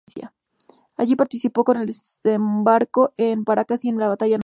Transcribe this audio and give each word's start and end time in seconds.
Allí 0.97 1.15
participó 1.15 1.63
en 1.71 1.81
el 1.81 1.85
desembarco 1.87 3.13
en 3.17 3.43
Paracas 3.45 3.85
y 3.85 3.89
en 3.89 3.97
la 3.99 4.07
batalla 4.09 4.31
de 4.33 4.37
Nazca. 4.39 4.39